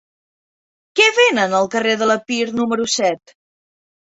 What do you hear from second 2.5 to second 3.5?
número set?